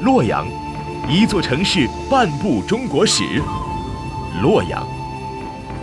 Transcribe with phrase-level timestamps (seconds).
[0.00, 0.46] 洛阳，
[1.08, 3.24] 一座城市半部中国史。
[4.42, 4.86] 洛阳，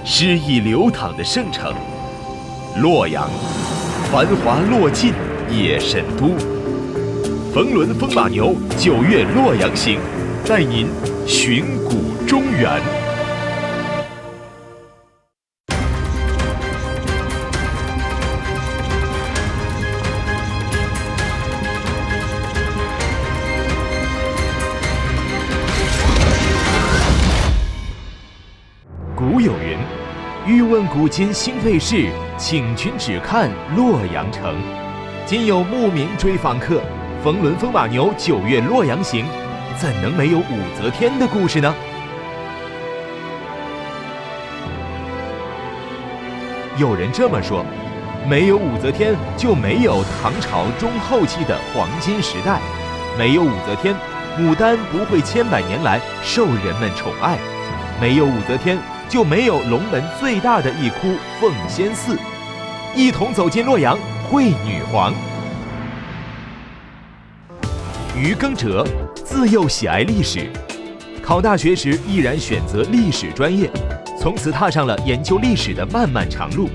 [0.06, 1.74] 诗意流淌的圣城。
[2.78, 3.28] 洛阳，
[4.12, 5.14] 繁华落尽
[5.50, 6.30] 夜神都。
[7.52, 10.00] 冯仑风马牛九月洛阳行，
[10.48, 10.88] 带您
[11.26, 13.03] 寻古中原。
[31.04, 32.08] 古今兴废事，
[32.38, 34.56] 请君只看洛阳城。”
[35.28, 36.82] 今有慕名追访客，
[37.22, 39.26] 冯仑风马牛九月洛阳行，
[39.78, 41.76] 怎能没有武则天的故事呢？
[46.78, 47.66] 有人这么说：
[48.26, 52.60] 没有武则天，就没有唐朝中后期的黄金时代；
[53.20, 53.94] 没有武则天，
[54.40, 57.36] 牡丹不会千百年来受人们宠爱；
[58.00, 58.78] 没有武则天。
[59.10, 62.18] 就没有龙门最大的一窟奉先寺，
[62.96, 63.98] 一同走进洛阳
[64.30, 65.14] 会女皇。
[68.16, 70.50] 于耕哲自幼喜爱历史，
[71.22, 73.70] 考大学时毅然选择历史专业，
[74.20, 76.70] 从此踏上了研究历史的漫漫长路。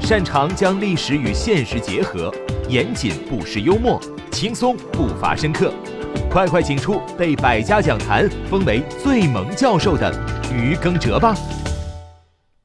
[0.00, 2.32] 擅长将历史与现实结合，
[2.68, 5.72] 严谨不失幽默，轻松不乏深刻。
[6.34, 10.12] 快快请出被百家讲坛封为最萌教授的
[10.52, 11.32] 于耕哲吧。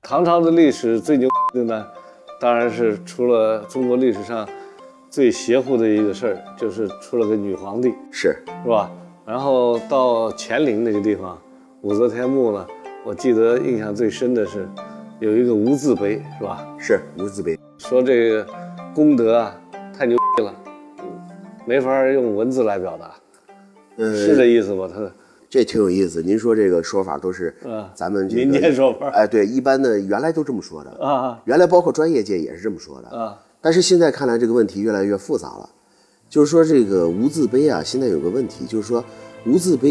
[0.02, 1.88] 唐朝的历史最牛的呢，
[2.42, 4.50] 当然是出了中国历史上
[5.08, 8.89] 最邪乎的一个事儿，就是出了个女皇帝，是是吧？
[9.23, 11.39] 然后到乾陵那个地方，
[11.83, 12.66] 武则天墓呢，
[13.06, 14.67] 我记得印象最深的是
[15.20, 16.67] 有一个无字碑，是吧？
[16.80, 18.48] 是无字碑，说这个
[18.95, 19.56] 功德啊
[19.95, 20.56] 太牛逼了，
[21.67, 23.11] 没法用文字来表达，
[24.00, 24.89] 是这意思吧？
[24.94, 25.11] 他。
[25.52, 27.52] 这挺有意思，您说这个说法都是
[27.95, 35.67] 咱们民间说法，哎，对，一般的原来都这么说的啊，原来包括专业界也是这么说的啊，但是现在看来这个问题越来越复杂了，
[36.30, 39.04] 就是说这个无字碑啊，现在有个问题，就是说
[39.48, 39.89] 无字碑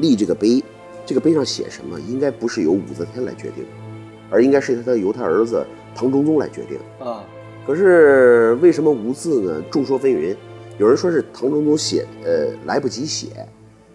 [0.00, 0.60] 立这个碑，
[1.06, 3.64] 这个碑上写什么，应该不是由武则天来决定，
[4.30, 6.76] 而应该是他由他儿子唐中宗来决定
[7.06, 7.24] 啊。
[7.64, 9.62] 可是为什么无字呢？
[9.70, 10.34] 众说纷纭，
[10.78, 13.28] 有人说是唐中宗写，呃，来不及写。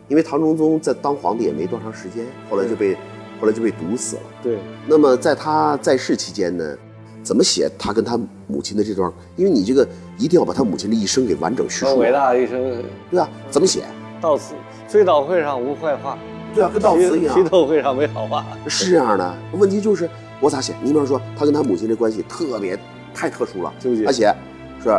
[0.10, 2.94] 因为唐中宗在当皇帝也没多长时间，后来就被，
[3.40, 4.22] 后来就被毒死了。
[4.44, 4.60] 对。
[4.86, 6.78] 那么在他在世期间呢，
[7.24, 9.12] 怎么写他跟他母亲的这段？
[9.38, 11.98] 因为你这个一定要把他母亲的一生给完整叙述。
[11.98, 12.84] 伟大的一生。
[13.10, 13.86] 对啊，怎么写？
[14.22, 14.54] 悼词
[14.90, 16.18] 追悼会上无坏话。
[16.54, 17.34] 对啊，跟悼词一样。
[17.34, 18.46] 批斗会上没好话。
[18.68, 19.34] 是这样的。
[19.54, 20.08] 问题就是
[20.42, 20.76] 我咋写？
[20.84, 22.78] 你比方说他跟他母亲这关系特别
[23.16, 23.74] 太特殊了。
[23.80, 24.04] 纠结。
[24.04, 24.36] 他写
[24.84, 24.90] 是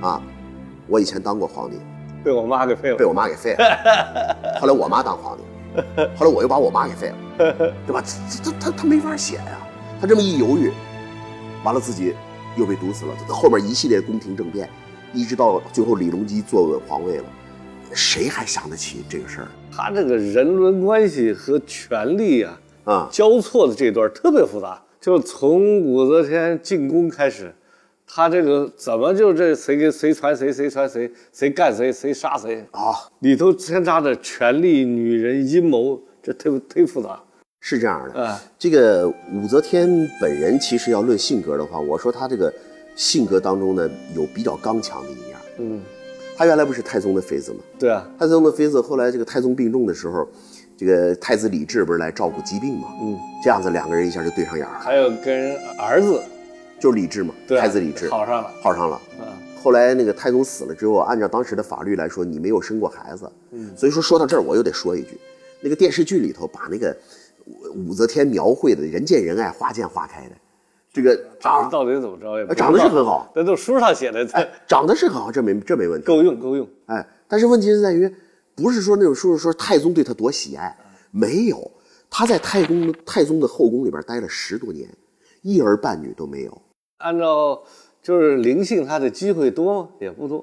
[0.00, 0.22] 啊，
[0.86, 1.78] 我以前当过皇帝。
[2.24, 4.56] 被我妈给废了，被我妈给废了。
[4.58, 5.42] 后来我妈当皇帝，
[6.16, 7.16] 后来我又把我妈给废了，
[7.86, 8.02] 对吧？
[8.02, 9.58] 这这他他没法写呀。
[10.00, 10.72] 他这么一犹豫，
[11.62, 12.14] 完了自己
[12.56, 13.14] 又被毒死了。
[13.28, 14.68] 后面一系列宫廷政变，
[15.12, 17.24] 一直到最后李隆基坐稳皇位了，
[17.92, 19.48] 谁还想得起这个事儿？
[19.70, 27.54] 他这个人伦关系和权力啊啊交错的这段特别复杂，就从武则天进宫开始。
[28.06, 32.92] 他这个怎么就这谁跟谁传谁谁传谁谁干谁谁杀谁啊？
[33.20, 37.18] 里头掺杂着权力、女人、阴谋，这忒忒复杂。
[37.60, 42.52] 是这样的，啊，这个武则天本人其实要论性格的话，我说她这个
[42.94, 45.36] 性格当中呢有比较刚强的一面。
[45.58, 45.80] 嗯，
[46.36, 47.60] 她原来不是太宗的妃子吗？
[47.78, 50.28] 对啊，太宗的妃子后来这个太宗病重的时候，
[50.76, 52.88] 这个太子李治不是来照顾疾病吗？
[53.00, 54.78] 嗯，这样子两个人一下就对上眼了。
[54.78, 56.20] 还有跟儿子。
[56.80, 59.00] 就是李治嘛，太子李治好上了，好上了。
[59.18, 59.26] 嗯，
[59.62, 63.30] 后来那个太宗死了之后，按照当时的法律来说，你没有生过孩子。
[63.52, 65.18] 嗯，所以说说到这儿，我又得说一句，
[65.60, 66.94] 那个电视剧里头把那个
[67.74, 70.34] 武则天描绘的人见人爱、花见花开的，
[70.92, 72.54] 这个长得到底怎么着呀？
[72.54, 74.26] 长得是很好， 那都书上写的。
[74.32, 76.68] 哎，长得是很好，这没这没问题，够用够用。
[76.86, 78.12] 哎，但是问题是在于，
[78.54, 80.76] 不是说那种说说太宗对他多喜爱，
[81.10, 81.70] 没有，
[82.10, 84.88] 他在太宗太宗的后宫里边待了十多年，
[85.42, 86.62] 一儿半女都没有。
[87.04, 87.62] 按照
[88.02, 89.88] 就是灵性，他的机会多吗？
[90.00, 90.42] 也不多。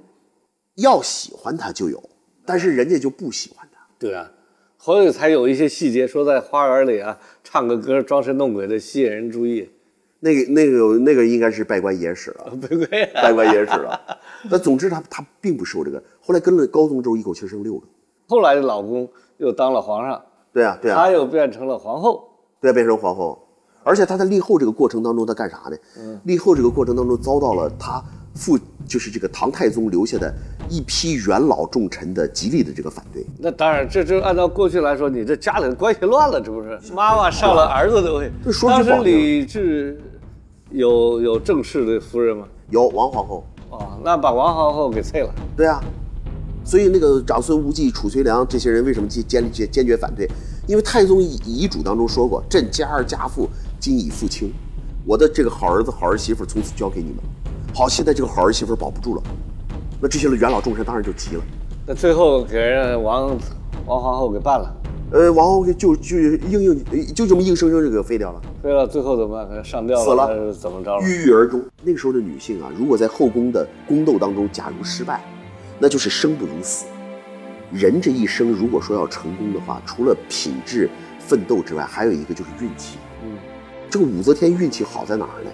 [0.76, 2.02] 要喜欢他就有，
[2.46, 3.80] 但是人家就不喜欢他。
[3.98, 4.32] 对啊，
[4.78, 9.68] 所以才有一些细节，说在花园里啊唱个歌，装神弄鬼的吸引人注意。
[10.20, 12.54] 那个、那个、那个应该是拜官野史了，
[13.16, 14.00] 拜官野史了。
[14.52, 16.02] 那总之他他并不受这个。
[16.22, 17.88] 后来跟了高宗之后，一口气生六个。
[18.28, 20.24] 后来的老公又当了皇上。
[20.54, 20.96] 对啊，对啊。
[20.96, 22.30] 他又变成了皇后。
[22.62, 23.48] 对，变成皇后。
[23.84, 26.20] 而且他在立后这个过程当中，他干啥呢？
[26.26, 28.04] 立后这个过程当中遭到了他
[28.36, 28.58] 父
[28.88, 30.34] 就是这个唐太宗留下的
[30.70, 33.26] 一批元老重臣的极力的这个反对。
[33.40, 38.32] 那当然，这就按照过去来说，你这家里关系乱了，这不是妈妈上了儿子的位。
[38.68, 40.00] 当时李治
[40.70, 42.48] 有有正式的夫人吗？
[42.70, 43.44] 有王皇后。
[43.72, 45.34] 哦，那把王皇后给废了。
[45.58, 45.82] 对啊，
[46.64, 50.30] 所以那个长孙无忌、褚遂良这些人为什么坚坚坚坚决反对？
[50.68, 53.50] 因为太宗遗嘱当中说过：“朕家儿家父
[53.82, 54.54] 今已父亲，
[55.08, 57.18] 我的这个好儿子、好儿媳妇从此交给你们。”
[57.74, 59.24] 好，现在这个好儿媳妇保不住了，
[60.00, 61.44] 那这些元老众臣当然就急了。
[61.88, 63.36] 那最后给人王
[63.88, 64.72] 王皇后给办了。
[65.12, 68.42] 呃，王后就就硬硬就这么硬生生就给废掉了。
[68.62, 69.66] 废了，最后怎么办？
[69.66, 71.04] 上吊了，死了还是怎么着了？
[71.04, 71.60] 郁郁而终。
[71.84, 75.24] 那个时候的女性啊，如果在后宫的宫斗当中，假如失败，
[75.80, 76.86] 那就是生不如死。
[77.72, 80.90] 人这一生如果说要成功的话，除了品质
[81.20, 82.98] 奋斗之外，还有一个就是运气。
[83.92, 85.52] 嗯，这个武则天运气好在哪儿呢？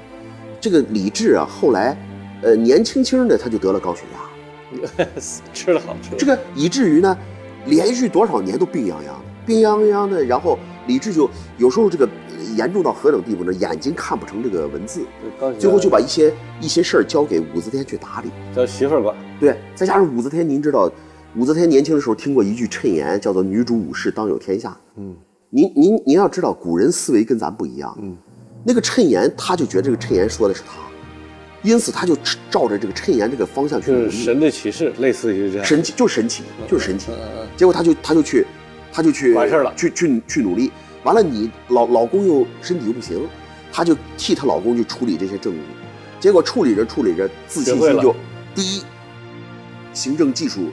[0.62, 1.98] 这个李治啊，后来。
[2.44, 5.07] 呃，年轻轻的他就得了高血压，
[5.51, 6.16] 吃了好吃。
[6.16, 7.18] 这个以至于呢，
[7.66, 10.24] 连续多少年都病殃殃的，病殃殃的。
[10.24, 12.07] 然后李治就有时候这个
[12.56, 13.51] 严重到何等地步呢？
[13.54, 15.01] 眼睛看不成这个文字，
[15.57, 16.31] 最后就把一些
[16.62, 19.18] 一些事儿交给武则天去打理，叫媳妇儿管。
[19.40, 20.88] 对，再加上武则天，您知道，
[21.36, 24.78] 武则天年轻的时候听过一句谶言，叫做“女主武士当有天下”。
[24.95, 25.16] 嗯，
[25.50, 27.98] 您您您要知道，古人思维跟咱不一样。
[28.00, 28.16] 嗯，
[28.68, 30.74] 那个谶言，他就觉得这个谶言说的是他。
[31.64, 32.14] 因此，他就
[32.52, 34.12] 照着这个谶言这个方向去努力。
[34.12, 35.66] 神的启示，类似于这样。
[35.66, 37.08] 神奇就是神奇，就是神奇。
[37.56, 38.46] 结果他就他就去，
[38.92, 40.69] 他就去完事了，去去去努力。
[41.04, 43.25] 完了，你老老公又身体又不行，
[43.72, 45.58] 他就替她老公去处理这些政务。
[46.19, 48.14] 结果处理着处理着，自信心就
[48.54, 48.84] 第一，
[49.94, 50.72] 行政技术。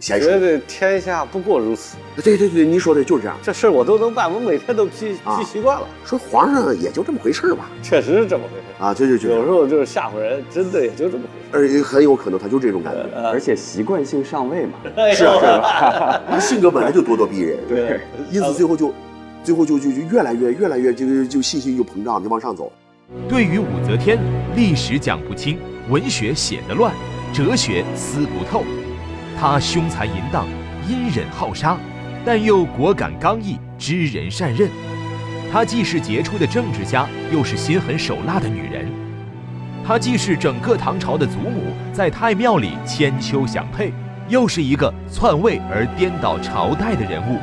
[0.00, 1.96] 觉得天下不过如此。
[2.22, 3.36] 对对对，您说的就是这样。
[3.42, 5.86] 这事儿我都能办，我每天都批批习惯了。
[6.04, 7.68] 说皇上也就这么回事吧。
[7.82, 11.78] 确实是这么回事啊，就就就有时候就是吓唬人，真的也就这么回事。
[11.78, 14.78] 而很有可能他就这种感觉，而且习惯性上位嘛。
[15.12, 17.58] 是啊， 他性格本来就咄咄逼人。
[17.68, 18.92] 对，因此最后就，
[19.42, 22.70] 最后就就就越来越越来越就就信心就膨胀，就往上走。
[23.28, 24.18] 对于武则天，
[24.54, 25.58] 历史讲不清，
[25.88, 26.92] 文学写得乱，
[27.32, 28.62] 哲学思不透。
[29.40, 30.46] 他凶残淫荡。
[30.88, 31.76] 阴忍好杀，
[32.24, 34.70] 但又果敢刚毅，知人善任。
[35.52, 38.86] 她既是杰出的政治家，又是心狠手辣的女人。
[39.86, 43.92] 她既是整个唐朝的祖母，在太庙里千秋享佩，
[44.30, 47.38] 又是一个篡位而颠倒朝代的人物。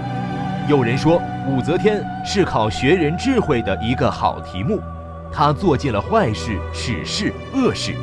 [0.68, 4.80] 有人说，武则天是考学人智慧的一个好题目。
[5.32, 7.94] 她做尽了坏事、耻事、恶事，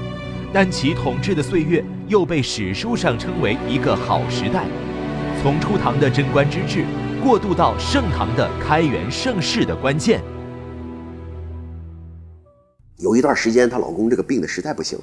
[0.53, 4.67] 但其统治的岁月又被史书上称为一个好时代。
[5.43, 6.85] 从初唐的贞观之治，
[7.23, 10.21] 过渡到盛唐的开元盛世的关键。
[12.99, 14.99] 有一段时间，她老公这个病的实在不行，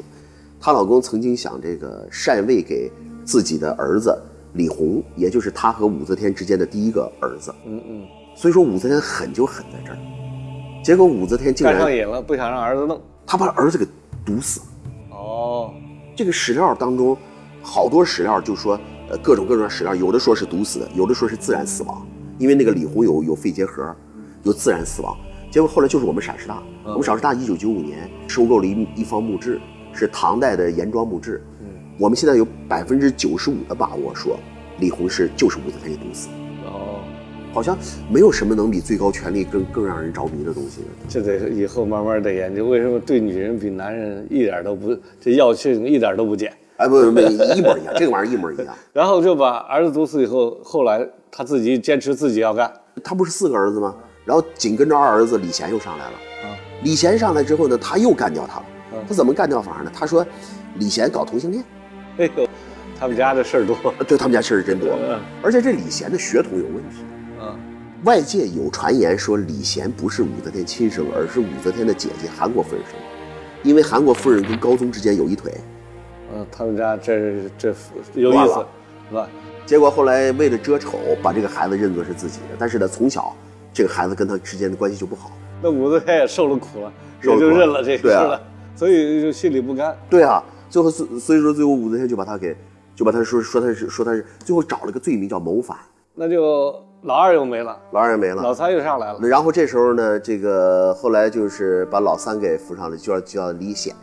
[0.60, 2.90] 她老公曾经想这个禅位给
[3.26, 4.18] 自己的儿子
[4.54, 7.54] 李弘，也就是她和武则天之间的第一个儿子。
[7.66, 8.08] 嗯嗯。
[8.36, 9.98] 所以说武则天狠就狠在这儿，
[10.82, 13.86] 结果武则天竟然上瘾了，不想让儿子弄，她把儿子给
[14.26, 14.62] 毒死。
[15.10, 15.74] 哦。
[16.20, 17.18] 这个史料当中，
[17.62, 18.78] 好多史料就说。
[19.10, 22.06] 呃，各种各种史料，有的说是毒死的，有的说是自然死亡，
[22.38, 23.96] 因为那个李弘有有肺结核，
[24.44, 25.18] 有自然死亡。
[25.50, 29.60] 结果后来就是我们陕师大，我们陕师大一九九五年收购了一一方墓志，
[29.94, 31.42] 是唐代的严庄墓志。
[31.62, 31.68] 嗯，
[31.98, 34.38] 我们现在有百分之九十五的把握说，
[34.78, 36.28] 李弘是就是武则天给毒死。
[36.28, 36.39] 哦，
[37.54, 37.78] 好像
[38.10, 40.82] 没有什么能比最高权力更更让人着迷的东西。
[41.08, 46.54] 这得以后慢慢的研究，为什么对女人比男人一点都不这药性一点都不减。
[46.78, 48.68] 哎，不不不，一模一样，这个玩意儿一模一样。
[48.94, 52.72] 然后就把儿子毒死以后，后来他自己坚持自己要干。
[53.04, 53.94] 他不是四个儿子吗？
[54.24, 56.12] 然后紧跟着二儿子李贤又上来了。
[56.44, 58.66] 啊，李贤上来之后呢，他又干掉他了。
[59.08, 59.92] 他怎么干掉法呢？
[59.94, 60.26] 他说，
[60.76, 61.64] 李贤搞同性恋。
[62.18, 62.48] 哎呦，
[62.98, 63.76] 他们家的事儿多。
[64.08, 64.90] 对他们家事儿真多。
[65.42, 67.04] 而且这李贤的血统有问题。
[68.00, 73.06] 嗯，外界有传言说李贤不是武则天亲生，而是武则天的姐姐韩国夫人生的，
[73.64, 75.54] 因为韩国夫人跟高宗之间有一腿。
[76.34, 77.76] 嗯，他们家这这
[78.14, 78.66] 有意思，
[79.10, 79.28] 是吧？
[79.66, 82.56] 结果后来为了遮丑，把这个孩子认作是自己的。
[82.58, 83.36] 但是呢，从小
[83.74, 85.32] 这个孩子跟他之间的关系就不好。
[85.62, 88.42] 那武则天也受了苦了，也就认了这事了，
[88.76, 89.96] 所以就心里不甘。
[90.10, 92.56] 对啊，最后所所以说最后武则天就把他给，
[92.96, 95.78] 就把他说说他是说他是最后找了个罪名叫谋反。
[96.16, 99.20] 那就老二又没了，老二也没了，老三又上来了。
[99.22, 103.96] 然后这时候呢，这个后来就是把老三给扶上了，叫叫李显，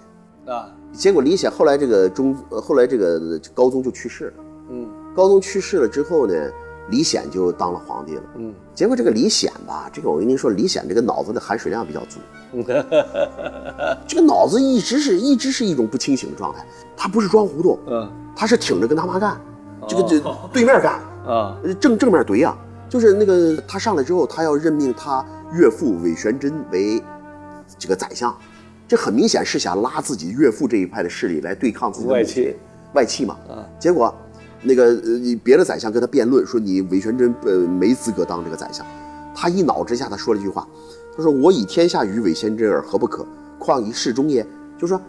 [0.46, 0.70] 啊。
[0.92, 4.32] 结果李显后来这个中，后来这个高宗就去世了。
[4.70, 6.34] 嗯，高宗去世了之后呢，
[6.88, 8.22] 李显就当了皇帝了。
[8.36, 12.18] 嗯，结果这个李显吧，这个我跟您说，李显这个脑子的含水量比较足，
[14.08, 16.64] 这个脑子一直是一直是一种不清醒的状态。
[16.96, 19.38] 他不是装糊涂，嗯，他是挺着跟他妈干，
[19.86, 20.18] 这个这
[20.50, 20.94] 对面干
[21.26, 22.56] 啊，正正面怼呀。
[22.98, 27.02] 就是那个他上来之后，他要任命他岳父韦玄真为
[27.78, 28.34] 这个宰相，
[28.88, 32.56] 这很明显是想拉自己岳父这一派的势力来对抗自己的外戚，
[32.94, 33.36] 外戚嘛。
[33.48, 34.14] 啊，结果。
[34.62, 38.84] 那个呃，别的宰相跟他辩论说你韦玄真呃没资格当这个宰相，
[39.34, 40.66] 他一恼之下他说了一句话，
[41.14, 43.24] 他说我以天下与韦玄真而何不可？
[43.58, 44.44] 况以世中也？
[44.78, 45.00] 就说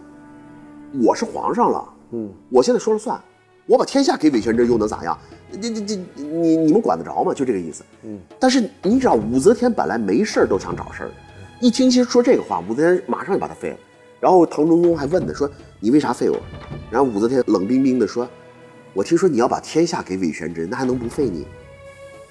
[1.02, 3.20] 我是皇上了，嗯，我现在说了算，
[3.66, 5.18] 我把天下给韦玄真又能咋样？
[5.52, 7.32] 这这这你你们管得着吗？
[7.32, 8.18] 就这个意思，嗯。
[8.38, 11.10] 但是你知道武则天本来没事都想找事儿，
[11.60, 13.76] 一听其实说这个话，武则天马上就把他废了。
[14.20, 15.48] 然后唐中宗还问他说
[15.80, 16.36] 你为啥废我？
[16.90, 18.28] 然后武则天冷冰冰的说。
[18.94, 21.46] 我听说你要把天下给韦玄真，那还能不废你？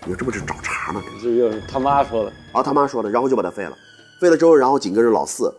[0.04, 1.02] 你说这不是找茬吗？
[1.22, 3.72] 这又是他妈说的啊，他妈说的，然后就把他废了。
[4.20, 5.54] 废了之后，然后紧跟着老四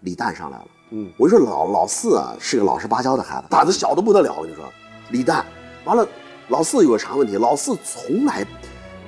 [0.00, 0.64] 李旦上来了。
[0.90, 4.34] 嗯，我就说老老四啊是个老实巴交的孩子，胆子小的不得了。
[4.36, 4.64] 我跟你说，
[5.10, 5.44] 李旦
[5.84, 6.08] 完了，
[6.48, 7.36] 老四有个啥问题？
[7.36, 8.46] 老四从来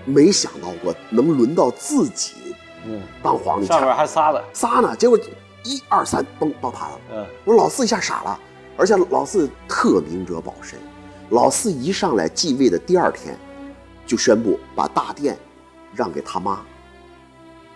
[0.05, 2.55] 没想到过能轮到自己
[2.87, 4.95] 嗯当皇帝，上面还仨呢，仨呢。
[4.97, 5.19] 结果
[5.65, 7.01] 一二三，崩到他了。
[7.13, 8.39] 嗯，我说老四一下傻了，
[8.77, 10.79] 而且老四特明哲保身。
[11.31, 13.39] 老四一上来继位的第二天，
[14.07, 15.39] 就宣布把大殿
[15.95, 16.61] 让给他妈，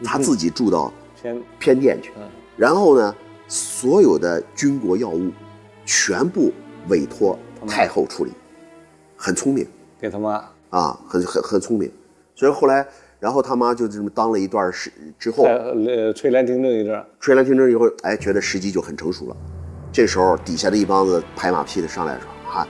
[0.02, 2.12] 他自己住到偏偏殿去。
[2.56, 3.14] 然后呢，
[3.46, 5.30] 所有的军国要务
[5.86, 6.52] 全部
[6.88, 8.32] 委托太后处理，
[9.16, 9.66] 很聪明。
[10.00, 11.90] 给他妈啊，很很很聪明。
[12.34, 12.86] 所以后来，
[13.20, 17.04] 然后他妈就这么当了一段时之后，呃，垂帘听政一段。
[17.20, 19.36] 垂帘听政以后，哎，觉得时机就很成熟了。
[19.92, 22.66] 这时候底下的一帮子拍马屁的上来说啊。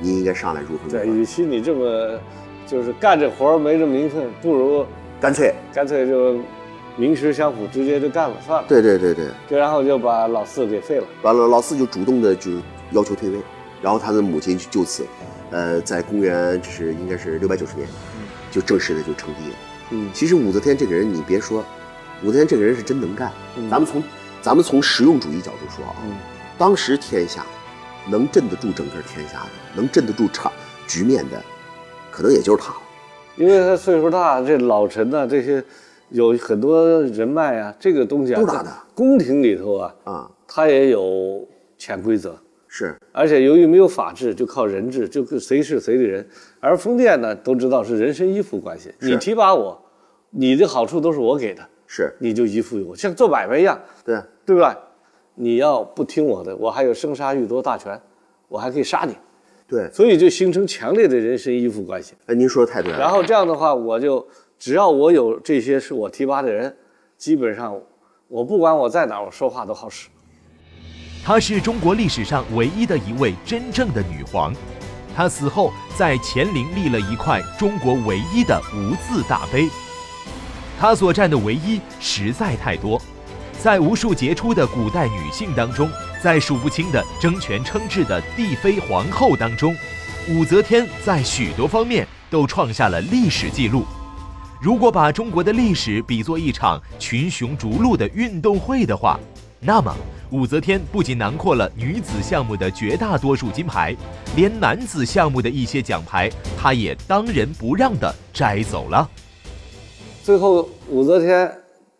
[0.00, 0.90] 你应该上来如何？
[0.90, 2.18] 对，与其你这么，
[2.66, 4.84] 就是干这活没这名分，不如
[5.20, 6.40] 干脆干脆就
[6.96, 8.66] 名实相符，直接就干了算了。
[8.66, 11.06] 对对对对，就然后就把老四给废了。
[11.22, 12.50] 完了，老四就主动的就
[12.90, 13.38] 要求退位，
[13.80, 15.06] 然后他的母亲就此，
[15.52, 17.86] 呃，在公元就是应该是六百九十年，
[18.50, 19.56] 就正式的就称帝了。
[19.90, 21.64] 嗯，其实武则天这个人，你别说，
[22.24, 23.30] 武则天这个人是真能干。
[23.70, 24.02] 咱们从
[24.40, 26.02] 咱们从实用主义角度说啊，
[26.58, 27.46] 当时天下。
[28.10, 30.50] 能镇得住整个天下的，能镇得住场
[30.88, 31.40] 局面的，
[32.10, 32.80] 可能也就是他了。
[33.36, 35.62] 因为他岁数大，这老臣呢，这些
[36.08, 41.46] 有很多人脉啊，这个东西啊，都大的宫廷里头啊，啊，他也有
[41.78, 42.36] 潜规则，是。
[43.12, 46.26] 而且由于没有法治，就靠人治，就谁是谁的人。
[46.58, 49.80] 而封建呢，都知道是人身依附关系，你提拔我，
[50.30, 54.76] 你的好处都是我给的，是，你就依附于我，像做买卖一样，对，对吧？
[55.34, 58.00] 你要不听我的，我还有生杀予夺大权，
[58.48, 59.14] 我还可以杀你。
[59.66, 62.14] 对，所以就形成强烈的人身依附关系。
[62.26, 62.98] 哎，您说的太对了。
[62.98, 64.26] 然后这样的话，我就
[64.58, 66.76] 只要我有这些是我提拔的人，
[67.16, 67.80] 基本上
[68.28, 70.08] 我不管我在哪，我说话都好使。
[71.24, 74.52] 她是中国历史上唯一的一位真正的女皇。
[75.14, 79.68] 她死后在乾陵立了一块中国唯一的无字大碑。
[80.80, 83.00] 她所占的唯一实在太多。
[83.60, 85.88] 在无数杰出的古代女性当中，
[86.20, 89.76] 在数不清的争权称制的帝妃皇后当中，
[90.28, 93.84] 武则天在许多方面都创下了历史记录。
[94.60, 99.20] 如果把中国的历史比作一场群雄逐鹿的运动会的话，
[99.60, 99.94] 那么
[100.32, 103.94] 武则天不仅囊括了女子项目的绝大多数金牌，
[104.34, 109.06] 连男子项目的一些奖牌，她也当仁不让地摘走了。
[110.22, 111.52] 最后，武则天。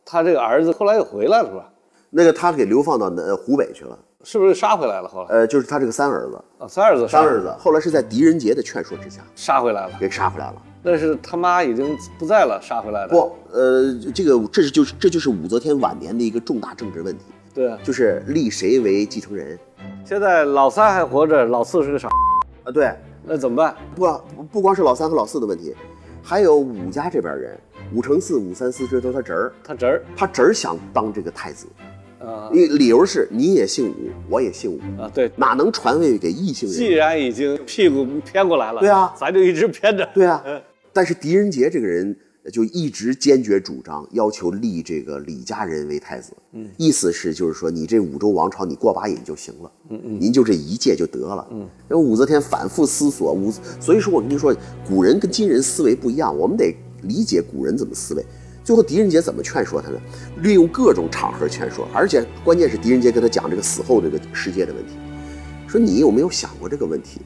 [0.04, 1.68] 她这个儿子后来又回来了，是吧？
[2.10, 5.08] 那个他给流放到呃湖北去了，是不是杀回来了？
[5.08, 10.54] 后来呃，就是他这个三儿子啊，三儿子，三儿子，后来是在狄仁杰的劝说之下杀回来了，给杀回来了。
[10.82, 13.08] 那是他妈已经不在了，杀回来的。
[13.08, 17.24] 不，呃，这个这是就是这就是武则天晚年的一个重大政治问题。
[17.54, 19.58] 对，就是立谁为继承人。
[20.04, 22.08] 现在老三还活着，老四是个傻
[22.64, 22.72] 啊。
[22.72, 22.92] 对，
[23.24, 23.74] 那怎么办？
[23.94, 25.74] 不不光是老三和老四的问题，
[26.22, 27.58] 还有武家这边人。
[27.94, 31.66] 武承嗣、武三思这都是他侄儿，他侄儿，他侄儿想当这个太子，
[32.20, 36.78] 啊，因为理由是你也姓武，我也姓武啊，对，哪能传位给异姓人？
[36.78, 40.42] 既然已经屁股偏过来了，对啊，咱就一直偏着，对啊。
[40.90, 42.16] 但是狄仁杰这个人
[42.50, 51.60] 就一直坚决主张要求立这个李家人为太子，嗯，意思是就是说你这武周王朝你过把瘾就行了，嗯嗯，您就这一届就得了，嗯。
[51.90, 54.54] 因为武则天反复思索，武，所以说我跟您说，
[54.88, 56.74] 古人跟今人思维不一样，我们得。
[57.04, 58.24] 理解古人怎么思维，
[58.62, 60.00] 最后狄仁杰怎么劝说他呢？
[60.40, 64.92] 利用各种场合劝说，而且关键是狄仁杰跟他讲这个死后这个世界的问题，
[65.66, 67.20] 说你有没有想过这个问题？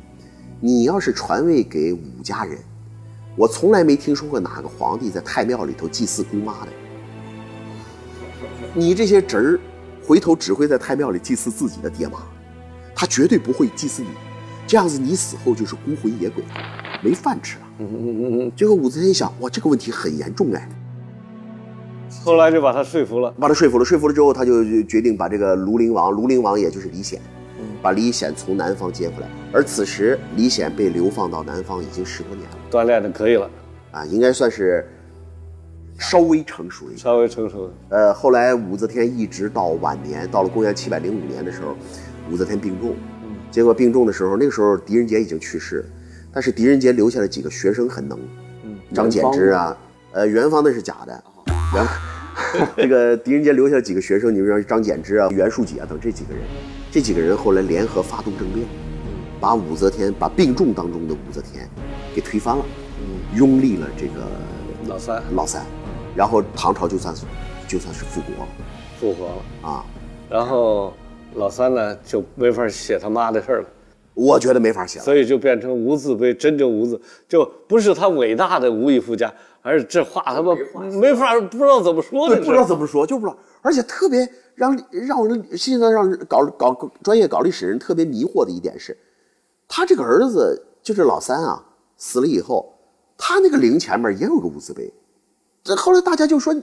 [0.62, 2.58] 你要是传位给武家人，
[3.36, 6.68] 我从来没听说过哪个皇帝在太庙里头祭祀姑妈的。
[8.72, 9.60] 你这些侄儿，
[10.02, 12.18] 回头只会在太庙里祭祀自己的爹妈，
[12.94, 14.08] 他绝对不会祭祀你。
[14.66, 16.42] 这样子，你死后就是孤魂野鬼，
[17.02, 17.66] 没饭吃了。
[17.78, 18.52] 嗯嗯嗯嗯。
[18.56, 20.68] 结果武则天一想，哇，这个问题很严重哎。
[22.24, 23.84] 后来就把他说服了，把他说服了。
[23.84, 27.20] 说服了之后，他就决定把这个庐陵王，庐陵王也就是李显，
[27.82, 29.28] 把李显从南方接回来。
[29.56, 33.50] 而此时，李显被流放到南方已经十多年了，锻炼的可以了，
[33.90, 34.86] 啊，应该算是
[35.98, 37.70] 稍微成熟一点，稍微成熟。
[37.88, 41.74] 呃，后来武则天一直到晚年，到了公元七百零五年的时候，
[42.30, 42.94] 武则天病重。
[43.50, 45.82] 结果病重的时候，那个时候狄仁杰已经去世，
[46.30, 48.20] 但是狄仁杰留下了几个学生很能，
[48.62, 49.74] 嗯，张柬之啊，
[50.12, 51.24] 呃，元芳那是假的，
[51.72, 51.86] 元，
[52.76, 56.42] 这个狄仁杰留下了几个学生，你比如说张柬之啊、袁术己啊等这几个人，
[56.90, 58.66] 这几个人后来联合发动政变，
[59.46, 61.70] 把武则天把病重当中的武则天
[62.12, 62.64] 给推翻了，
[62.98, 64.26] 嗯，拥立了这个
[64.88, 65.64] 老三，老三，
[66.16, 67.24] 然后唐朝就算是
[67.68, 68.50] 就算是复国了，
[68.98, 69.70] 复活了。
[69.70, 69.84] 啊，
[70.28, 70.92] 然后。
[71.34, 73.68] 老三呢就没法写他妈的事儿了，
[74.14, 76.98] 我觉得没法写了，所以就变成无字碑，真正无字，
[77.28, 80.54] 就不是他伟大的无以复加，而是这话他妈
[80.98, 88.96] 没法，不知道怎么说，的，不知道怎么说，就不知道，而且特别让让人现在让搞搞专业搞历史人特别迷惑的一点是，
[89.68, 91.64] 他这个儿子就是老三啊，
[91.96, 92.74] 死了以后，
[93.16, 94.92] 他那个陵前面也有个无字碑，
[95.64, 96.54] 这后来大家就说。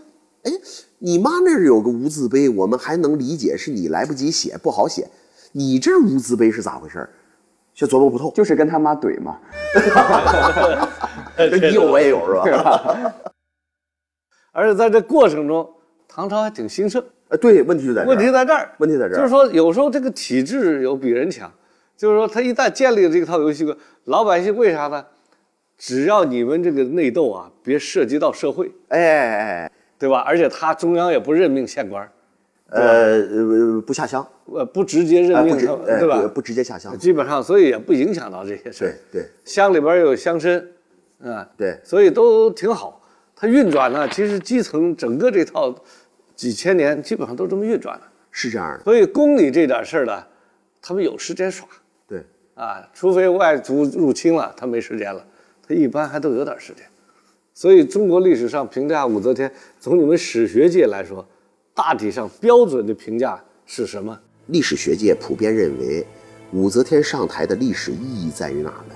[0.44, 0.52] 哎，
[1.00, 5.10] 你妈那儿有个无字碑，我们还能理解是你来不及写不好写，
[5.54, 7.08] 你这无字碑是咋回事？
[7.74, 9.40] 就琢磨不透，就是跟他妈怼嘛。
[11.62, 13.14] 你有我也有是吧？
[14.52, 15.66] 而且在这过程中，
[16.10, 17.02] 唐朝还挺兴盛。
[17.30, 21.50] 呃，对，问题就在问题在这儿，问题在这儿，就是说有时候这个体制有比人强，
[21.98, 25.06] 就是说他一旦建立了这套游戏规，老百姓为啥呢？
[25.78, 29.72] 只要你们这个内斗啊，别涉及到社会，哎哎哎。
[30.00, 30.20] 对吧？
[30.20, 32.06] 而且他中央也不任命县官，
[32.72, 36.28] 呃呃不下乡，呃不直接任命，对吧？
[36.28, 40.62] 不直接下乡，基本上，所以也不影响到这些事对对，乡里边有乡绅，
[41.24, 43.02] 啊对，所以都挺好。
[43.34, 45.74] 它运转呢，其实基层整个这套
[46.36, 48.84] 几千年基本上都这么运转的，是这样的。
[48.84, 50.22] 所以宫里这点事儿呢，
[50.82, 51.78] 他们有时间耍，对
[52.56, 55.26] 啊，除非外族入侵了，他没时间了，
[55.68, 56.84] 他一般还都有点时间。
[57.54, 61.26] 所以，中国历史上评价武则天，从你们史学界来说，
[61.74, 64.20] 大体上标准的评价是什么？
[64.48, 66.06] 历史学界普遍认为，
[66.52, 68.96] 武则天上台的历史意义在于哪儿呢？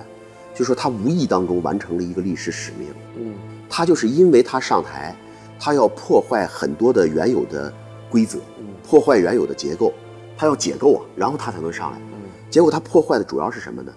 [0.54, 2.88] 就说她无意当中完成了一个历史使命。
[3.16, 3.34] 嗯，
[3.68, 5.16] 她就是因为她上台，
[5.58, 7.72] 她要破坏很多的原有的
[8.10, 8.38] 规则，
[8.82, 9.94] 破坏原有的结构，
[10.36, 11.98] 她要解构啊，然后她才能上来。
[12.48, 13.92] 嗯，结果他破坏的主要是什么呢？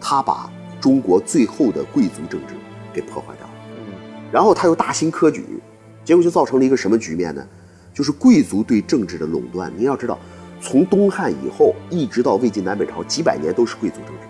[0.00, 2.54] 他把中国最后的贵族政治
[2.92, 3.52] 给破坏掉了。
[4.32, 5.44] 然后他又大兴科举，
[6.04, 7.46] 结果就造成了一个什么局面呢？
[7.92, 9.70] 就是贵族对政治的垄断。
[9.76, 10.18] 您要知道，
[10.60, 14.22] 从东汉以后一直到魏晋南北朝，几百年都是贵族政治。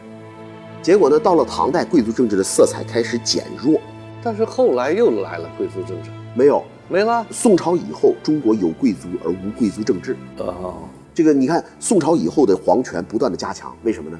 [0.83, 3.78] 结果呢，到了唐代，贵族政治的色彩开始减弱。
[4.22, 7.24] 但是后来又来了贵族政治，没有，没了。
[7.30, 10.16] 宋朝以后，中国有贵族而无贵族政治。
[10.38, 10.88] 哦，
[11.20, 14.18] 这个你看，宋朝以后的皇权不断的加强，为什么呢？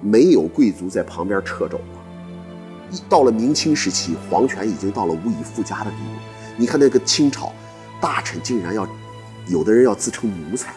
[0.00, 1.84] 没有贵族在旁边掣肘了。
[2.92, 6.20] 一到了明清时期，皇权已经到了无以复加的地步。
[6.56, 7.52] 你看那个清朝，
[8.00, 8.86] 大臣竟然要，
[9.48, 10.72] 有的人要自称奴才，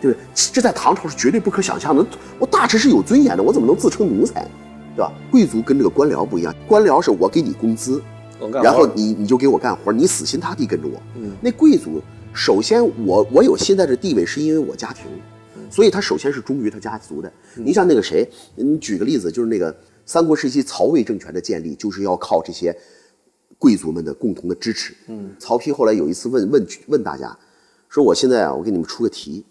[0.00, 0.22] 对不对？
[0.52, 2.06] 这在唐朝是绝对不可想象的。
[2.38, 4.46] 我大臣是有尊严的，我怎么能自称奴才，
[4.94, 5.12] 对吧？
[5.32, 8.00] 贵族跟这个官僚不一样，官僚是我给你工资，
[8.62, 11.02] 然后你你就给我干活，你死心塌地跟着我。
[11.16, 12.00] 嗯，那贵族
[12.36, 15.06] 首先我我有现在的地位是因为我家庭，
[15.70, 17.32] 所以他首先是忠于他家族的。
[17.54, 19.74] 你像那个谁，你举个例子，就是那个。
[20.08, 22.72] 三国时期，曹魏政权的建立就是要靠这些
[23.58, 24.94] 贵族们的共同的支持。
[25.08, 27.36] 嗯，曹丕后来有一次问问问大家，
[27.88, 29.44] 说：“我现在啊，我给你们出个题，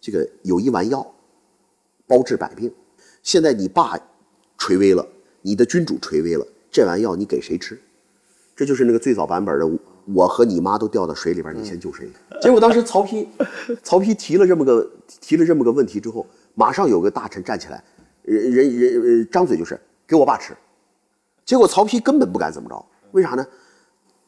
[0.00, 1.14] 这个有一丸药，
[2.06, 2.72] 包治百病。
[3.22, 3.98] 现在你爸
[4.56, 5.06] 垂危了，
[5.42, 7.78] 你的君主垂危了，这丸药你给谁吃？
[8.56, 9.66] 这就是那个最早版本的，
[10.06, 12.08] 我和你妈都掉到水里边，你先救谁？
[12.40, 13.26] 结果当时曹丕，
[13.82, 17.82] 曹丕提了这么个提了这么个问题之后，马上有个大臣站起来。”
[18.24, 20.56] 人人人张嘴就是给我爸吃，
[21.44, 23.44] 结果曹丕根本不敢怎么着，为啥呢？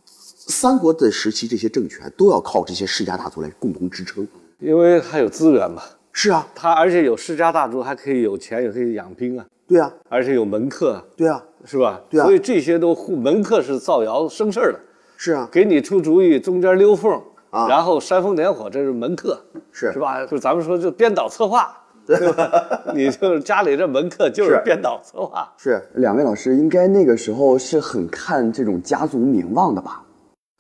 [0.05, 4.27] 三国的时期，这些政权都要靠这些世家大族来共同支撑，
[4.59, 5.81] 因为他有资源嘛。
[6.13, 9.47] 是啊，他而且有世家大族，还可以有钱，也可以养兵啊。
[9.67, 11.01] 对啊，而且有门客。
[11.17, 12.01] 对啊，是吧？
[12.11, 12.25] 对啊。
[12.25, 14.81] 所以这些都门客是造谣生事儿的。
[15.17, 19.41] 是啊，给你出主意，中间溜缝啊，然后煽风点火，这是门客，
[19.73, 20.25] 是是吧？
[20.27, 21.77] 就咱们说，就编导策划。
[22.07, 22.53] 对吧？
[22.95, 25.51] 你就是家里这门客就是编导策划。
[25.57, 30.03] 是两位老师应该那个时候是很看这种家族名望的吧？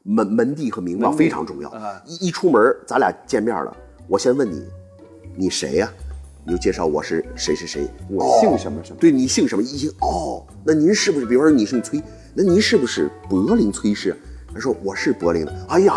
[0.05, 1.71] 门门第和名望非常重要。
[2.07, 3.77] 一一出门，咱俩见面了，
[4.09, 4.65] 我先问你，
[5.37, 5.93] 你谁呀？
[6.47, 8.97] 你就介绍我是谁谁谁，我姓什么什么？
[8.99, 9.63] 对你姓什么？
[9.63, 11.27] 一听哦，那您是不是？
[11.27, 12.03] 比方说你姓崔，
[12.35, 14.17] 那您是不是柏林崔氏？
[14.55, 15.53] 他说我是柏林的。
[15.69, 15.93] 哎呀，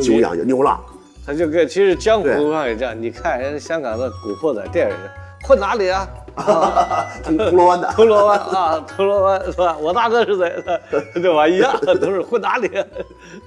[0.00, 0.78] 久仰就牛了。
[1.24, 4.96] 他就跟其实江湖上也这样，你看人香港的古惑仔电影，
[5.42, 6.06] 混哪里啊？
[7.24, 7.88] 铜铜锣湾的。
[7.96, 9.76] 铜锣湾啊，铜锣湾是吧？
[9.78, 10.62] 我大哥是谁？
[11.20, 11.48] 对吧？
[11.48, 12.68] 一样，都是混哪里？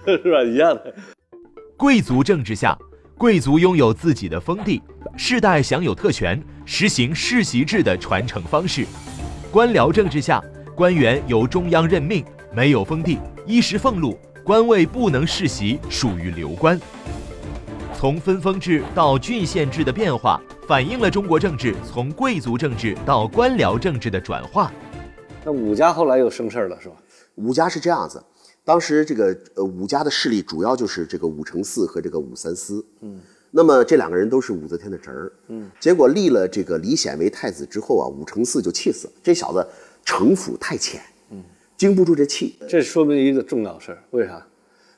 [0.05, 0.43] 是吧？
[0.43, 0.93] 一样的。
[1.77, 2.77] 贵族政治下。
[3.17, 4.81] 贵族拥有自己的封地，
[5.17, 8.85] 世代享有特权，实行世袭制的传承方式。
[9.51, 10.41] 官僚政治下，
[10.73, 14.17] 官员由中央任命，没有封地，衣食俸禄，
[14.49, 16.81] 官位不能世袭，属于流官。
[17.95, 24.73] 从分封制到郡县制的变化，反映了中国政治从贵族政治到官僚政治的转化。
[25.45, 26.95] 那武家后来又生事儿了，是吧？
[27.35, 28.19] 武家是这样子。
[28.65, 33.19] 当时这个呃武家的势力主要就是这个武承嗣和这个武三思，嗯，
[33.51, 39.63] 那么这两个人都是武则天的侄儿，嗯，结果立了这个李显为太子之后啊，武承嗣就气死了，这小子
[40.03, 41.18] 城府太浅，嗯，
[41.79, 42.55] 经不住这气。
[42.67, 44.45] 这说明一个重要事儿，为啥？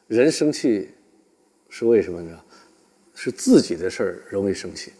[0.07, 0.89] 人生气
[1.69, 2.37] 是为什么呢？
[3.13, 4.91] 是自己的事儿容易生气。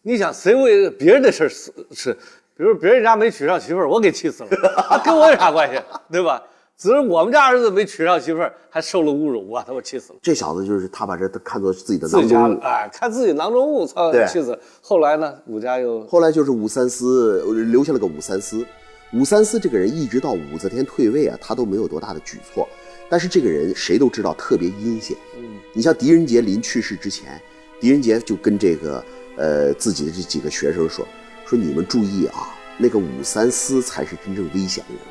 [0.00, 2.14] 你想谁为别人的事儿是是，
[2.56, 4.48] 比如别人家没娶上媳妇儿，我给气死了，
[5.04, 5.78] 跟我有啥关系？
[6.10, 6.42] 对吧？
[6.78, 10.18] 只是我们家儿子没娶上媳妇儿，还受了侮辱，我他妈气死了。
[10.22, 14.58] 这小子就是他把这看作自己的囊中物哎，看自己囊中物，操，气死。
[14.80, 18.64] 后来呢，武家又后来就是武三思留下了个武三思。
[19.12, 22.68] 武三思这个人一直到武则天退位啊，他都没有多大的举措。
[23.08, 25.16] 但是这个人谁都知道特别阴险。
[25.38, 27.40] 嗯，你像狄仁杰临去世之前，
[27.80, 29.04] 狄仁杰就跟这个
[29.36, 31.06] 呃自己的这几个学生说
[31.46, 35.02] ：“说你们注意啊，那个武三思才是真正危险的人，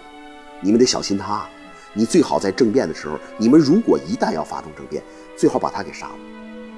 [0.62, 1.48] 你们得小心他。”
[1.94, 5.02] 你最好在政变的时候，你们如果一旦要发动政变，
[5.36, 6.16] 最好把他给杀了。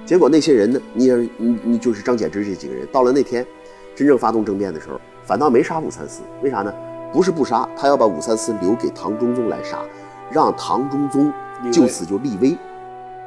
[0.05, 0.81] 结果那些人呢？
[0.93, 3.45] 你你你就是张柬之这几个人，到了那天
[3.93, 6.21] 真正发动政变的时候，反倒没杀武三思。
[6.41, 6.73] 为啥呢？
[7.11, 9.83] 不是不杀，他要把武三思留给唐中宗来杀，
[10.31, 11.33] 让唐中宗
[11.71, 12.57] 就此就立威。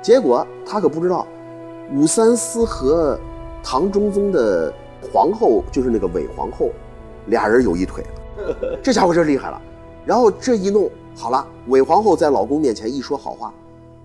[0.00, 1.26] 结果他可不知道，
[1.92, 3.18] 武三思和
[3.62, 4.72] 唐中宗的
[5.12, 6.70] 皇后就是那个韦皇后，
[7.26, 8.78] 俩人有一腿了。
[8.82, 9.60] 这家伙真厉害了。
[10.04, 10.90] 然后这一弄。
[11.14, 13.52] 好了，韦皇后在老公面前一说好话，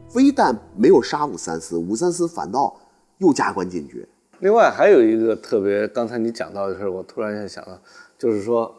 [0.10, 2.76] 非但没有杀武三思，武三思反倒
[3.20, 4.06] 又加官进爵。
[4.40, 7.72] 另外还有一个特别，刚才你讲到的事我突然间想到，
[8.18, 8.70] 就是说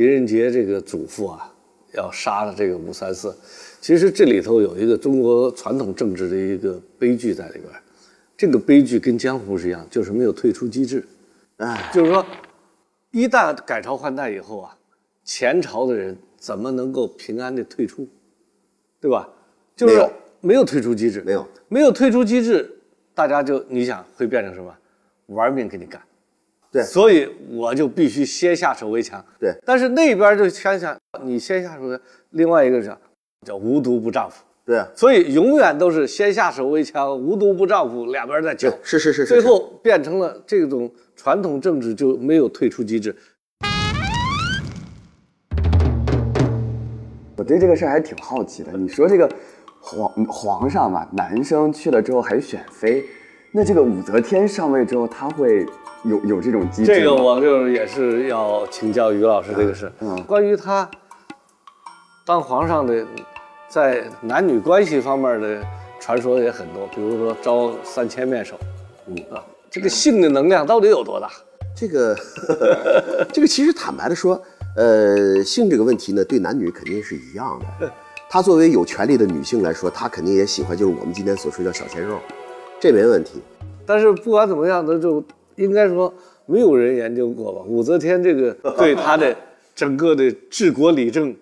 [0.00, 1.52] 狄仁杰这个祖父啊，
[1.92, 3.36] 要杀了这个武三思。
[3.82, 7.64] 其实这里头有一个中国传统政治的一个悲剧在里边，
[8.34, 11.06] 这个悲剧跟江湖是一样，就是没有退出机制。
[11.58, 12.24] 哎，就是说，
[13.10, 14.74] 一旦改朝换代以后啊，
[15.22, 16.16] 前朝的人。
[16.38, 18.08] 怎么能够平安的退出，
[18.98, 19.28] 对吧？
[19.76, 20.08] 就是
[20.40, 22.66] 没有退出机制，没有没有退出机制，
[23.14, 24.74] 大家就你想会变成什么？
[25.26, 26.00] 玩命跟你干，
[26.72, 29.52] 对，所以我就必须先下手为强，对。
[29.64, 31.98] 但是那边就想想，你先下手，
[32.30, 32.96] 另外一个是
[33.44, 34.80] 叫无毒不丈夫，对。
[34.94, 43.16] 所以永远都是先下手为强，无毒不丈夫，两边在较，是是是，最后变成了这种传统政治就没有退出机制。
[47.36, 48.70] 我对这个事儿还挺好奇的。
[48.74, 49.28] 你说这个
[49.80, 53.02] 皇皇上嘛，男生去了之后还选妃，
[53.52, 55.66] 那这个武则天上位之后，他会
[56.04, 59.90] 有有这种机制这个我就也是要请教于老师这个事。
[60.00, 60.88] 嗯，关于他
[62.24, 63.04] 当皇上的，
[63.68, 65.60] 在男女关系方面的
[65.98, 68.56] 传说也很多，比如说招三千面首，
[69.08, 71.28] 嗯啊，这个性的能量到底有多大？
[71.76, 72.16] 这个
[73.32, 74.40] 这个其实坦白的说。
[74.76, 77.92] 呃，性这个问题呢，对男女肯定是一样的。
[78.30, 82.20] 她作为有权利的女性来说，她肯定也喜欢，就是我们今天所说叫小鲜肉，
[82.80, 83.40] 这没问题。
[83.86, 85.22] 但是不管怎么样，那就
[85.56, 86.12] 应该说
[86.46, 87.62] 没有人研究过吧？
[87.66, 89.36] 武则天这个 对她的
[89.74, 91.36] 整个的治国理政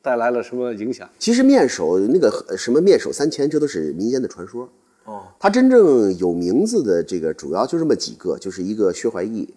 [0.00, 1.08] 带来了什么影响？
[1.18, 4.68] 其实面首那个什么面首三千，这都是民间的传说。
[5.04, 9.52] 哦，他真正有名字的这个主要就这么几个，就是一个薛怀义，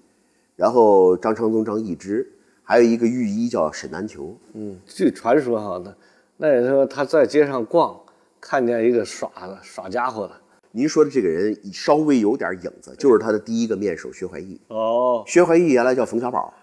[0.56, 2.28] 然后张昌宗张易之。
[2.64, 5.96] 还有一个御医叫沈南球，嗯，据传说哈，那
[6.36, 7.98] 那也说他在街上逛，
[8.42, 10.32] 看见一个耍的耍家伙的。
[10.78, 14.62] 您说的这个人稍微有点影子，就是他的第一个面首薛怀义。
[14.68, 16.54] 哦，薛怀义原来叫冯小宝，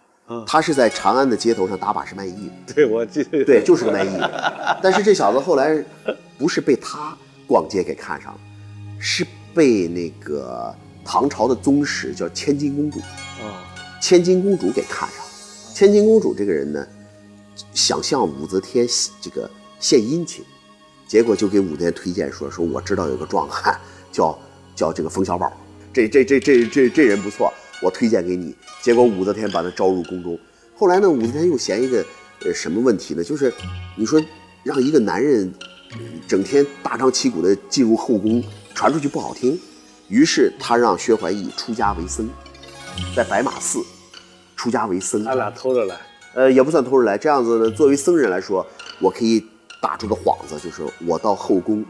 [0.46, 2.48] 他是在长安的街头上打把式卖艺。
[2.72, 3.44] 对，我记得。
[3.44, 4.16] 对，就是个卖艺。
[4.80, 5.84] 但是这小子后来
[6.38, 8.40] 不是被他逛街给看上了，
[9.00, 10.72] 是被那个
[11.04, 13.00] 唐朝的宗室叫千金公主。
[14.00, 15.18] 千金公主给看上。
[15.74, 16.86] 千金公主这个人呢，
[17.72, 18.86] 想向武则天
[19.20, 19.50] 这个
[19.80, 20.44] 献殷勤，
[21.04, 23.76] 结果就给武则天推荐说：“说我知道有个壮汉
[24.14, 24.38] 叫
[24.76, 25.52] 叫这个冯小宝，
[25.92, 30.38] 这这这这这这人不错，我推荐给你。”结果武则天把他招入宫中。
[30.76, 32.04] 后来呢，武则天又嫌一个
[32.44, 33.24] 呃什么问题呢？
[33.24, 33.52] 就是
[33.96, 34.22] 你说
[34.62, 35.52] 让一个男人
[36.28, 39.58] 整天大张旗鼓的进入后宫，传出去不好听。
[40.08, 42.28] 于是他让薛怀义出家为僧，
[43.16, 43.80] 在白马寺
[44.54, 45.24] 出家为僧。
[45.24, 45.96] 他俩偷着来，
[46.34, 47.16] 呃，也不算偷着来。
[47.16, 48.64] 这样子呢，作为僧人来说，
[49.00, 49.42] 我可以
[49.80, 51.82] 打出个幌子，就是我到后宫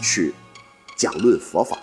[0.00, 0.32] 去
[0.98, 1.78] 讲论佛法，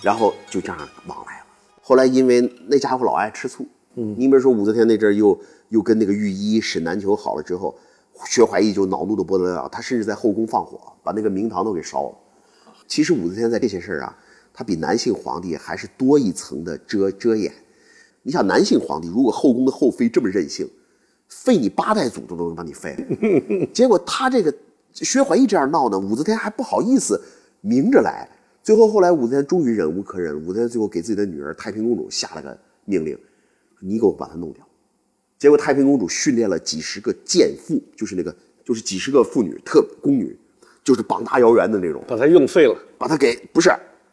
[0.00, 1.46] 然后就这样往来了。
[1.82, 5.36] 后来因为那家伙老爱吃醋，嗯，你比如说武则天那阵又。
[5.70, 7.76] 又跟那个御医沈南球好了之后，
[8.24, 12.16] 薛怀义就恼怒的不得了，他甚至在后宫放火，把那个明堂都给烧了。
[12.86, 14.18] 其实武则天在这些事儿啊，
[14.50, 17.52] 他比男性皇帝还是多一层的遮遮掩。
[18.22, 20.66] 你想，男性皇帝如果后宫的后妃这么任性，
[21.28, 23.66] 废你八代祖宗都能把你废了。
[23.74, 24.50] 结果他这个
[24.94, 27.22] 薛怀义这样闹呢，武则天还不好意思
[27.60, 28.28] 明着来。
[28.62, 33.18] 最后后来武则天终于忍无可忍，武则天最后给自己的女儿太平公主下了个命令：
[33.80, 34.62] 你给我把她弄掉。
[35.38, 40.36] 结果太平公主训练了几十个贱妇，就是那个，就是几十个妇女特宫女，
[40.84, 43.70] 就是膀大腰圆的那种，把她用废了，把她给不是，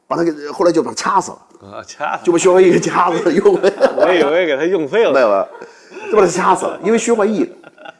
[0.07, 1.47] 把她给后来就把她掐死了。
[1.61, 3.53] 啊，掐就把薛怀义给掐死了，用
[3.97, 7.49] 我以为给她用废了，没有，就把他掐死了，因为薛怀义，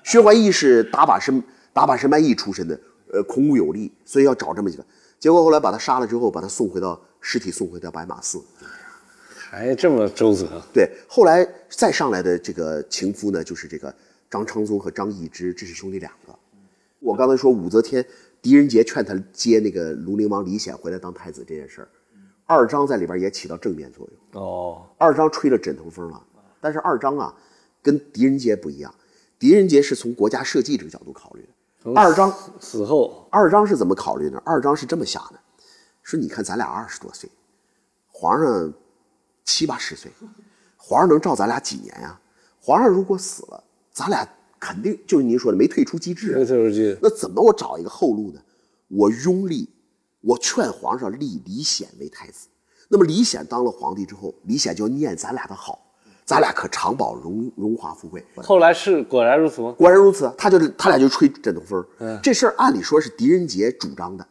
[0.03, 1.41] 薛怀义是打靶身
[1.73, 2.79] 打靶身卖艺出身的，
[3.12, 4.86] 呃，孔武有力，所以要找这么几个，
[5.25, 8.39] 结果后来把他杀了之后，把他送回到尸体送回到白马寺。
[9.33, 10.61] 还这么周折？
[10.71, 13.91] 对，后来再上来的这个情夫呢，就是这个
[14.29, 16.35] 张昌宗和张易之，这是兄弟两个。
[16.99, 18.05] 我刚才说武则天，
[18.39, 21.88] 狄仁杰劝他接那个庐陵王李显回来当太子这件事儿，
[22.45, 24.43] 二张在里边也起到正面作用。
[24.43, 26.23] 哦，二张吹了枕头风了。
[26.61, 27.33] 但是二张啊，
[27.81, 28.93] 跟狄仁杰不一样，
[29.39, 31.49] 狄仁杰是从国家社稷这个角度考虑的。
[31.95, 32.31] 二张
[32.65, 34.41] 死后，二张是怎么考虑呢？
[34.43, 35.39] 二张是这么想的，
[36.01, 37.30] 说你看咱俩二十多岁，
[38.12, 38.73] 皇上。
[39.47, 40.12] 七八十岁，
[40.75, 42.19] 皇上能照咱俩几年呀？
[42.60, 44.28] 皇上如果死了，咱俩
[44.60, 46.36] 肯定就是您说的没退出机制。
[46.36, 48.41] 没退出机制，那怎么我找一个后路呢？
[48.88, 49.69] 我拥立，
[50.21, 52.47] 我劝皇上立李显为太子。
[52.89, 55.85] 那么李显当了皇帝之后，李显就念咱俩的好，
[56.25, 58.25] 咱俩可长保荣荣华富贵。
[58.38, 59.71] 后来是果然如此吗？
[59.77, 61.85] 果然如此，他就他俩就吹枕头风。
[61.99, 64.27] 嗯，这事儿按理说是狄仁杰主张的，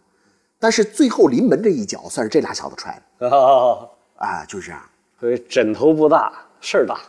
[0.59, 3.29] 但是最后临门这一脚算是这俩小子踹的。
[3.31, 4.83] 哦，啊，就是这样。
[5.21, 7.01] 所以枕头不大，事儿大，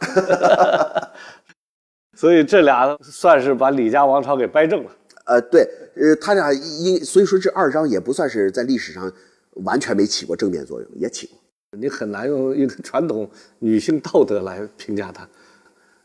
[2.16, 4.92] 所以这俩算是把李家王朝给掰正了。
[5.26, 9.12] 呃，对，呃，他俩因所以说这二张也不算是在历史上
[9.64, 11.38] 完全没起过正面作用，也起过。
[11.80, 15.28] 你很难用一个传统女性道德来评价她。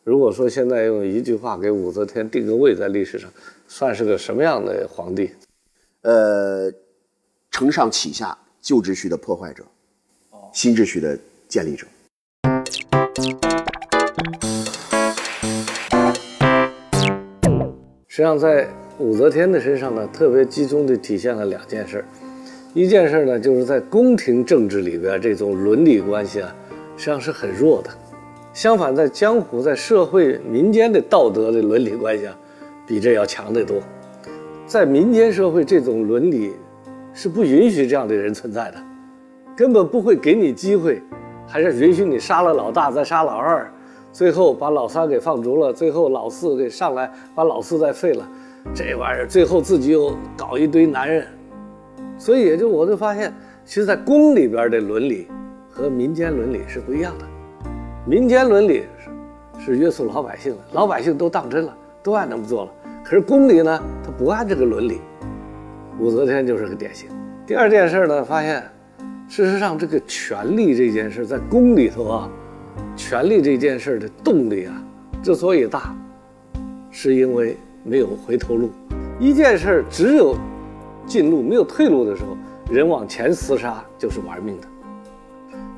[0.02, 3.30] 如果说现在用一句话给武则天定个位，在历史上
[3.68, 5.30] 算是个什么样的皇帝？
[6.02, 6.72] 呃，
[7.50, 9.64] 承上启下，旧秩序的破坏者，
[10.52, 11.86] 新秩序的建立者。
[18.08, 22.04] 实际上，在武则天的身上呢，特别集中地体现了两件事。
[22.72, 26.54] 一件事呢，就是在宫廷政治里边，这种伦理关系啊，
[26.96, 27.90] 实际上是很弱的。
[28.52, 32.38] 相反，在江湖、在社会、民间的道德的伦理关系啊，
[32.86, 33.78] 比这要强得多。
[34.66, 36.52] 在民间社会，这种伦理
[37.12, 38.76] 是不允许这样的人存在的，
[39.56, 41.02] 根本不会给你机会。
[41.48, 43.68] 还是允许你杀了老大再杀老二，
[44.12, 48.28] 最后把老三给放逐了，最后老四给上来把老四再废了，
[48.72, 51.26] 这玩意儿最后自己又搞一堆男人，
[52.20, 53.32] 所以也就我就发现，
[53.64, 55.26] 其实，在宫里边的伦理
[55.70, 57.24] 和民间伦理是不一样的。
[58.06, 58.84] 民间伦理
[59.58, 62.72] 是是约束老百姓的，老百姓都当真了，都按那么做了。
[63.02, 65.00] 可是宫里呢，他不按这个伦理。
[65.98, 67.08] 武则天就是个典型。
[67.46, 68.62] 第二件事呢，发现。
[69.26, 72.30] 事实上，这个权力这件事在宫里头啊，
[72.96, 74.84] 权力这件事的动力啊，
[75.22, 75.96] 之所以大，
[76.90, 78.70] 是因为没有回头路。
[79.20, 80.36] 一件事只有
[81.10, 82.36] 进路没有退路的时候，
[82.72, 84.68] 人往前厮杀就是玩命的。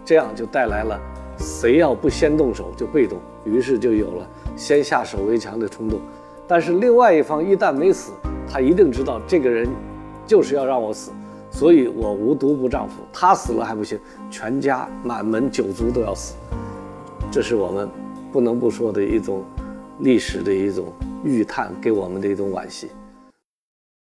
[0.05, 1.01] 这样就带来了
[1.39, 5.99] 谁要不先动手就被动，于是就有了先下手为强的冲动。
[6.47, 8.13] 但是另外一方一旦没死，
[8.47, 9.67] 他一定知道这个人
[10.27, 11.11] 就是要让我死。
[11.51, 13.99] 所以我无毒不丈夫，他死了还不行，
[14.31, 16.35] 全家满门九族都要死，
[17.31, 17.89] 这是我们
[18.31, 19.43] 不能不说的一种
[20.01, 20.93] 历史的一种
[21.25, 22.89] 预叹，给我们的一种惋惜。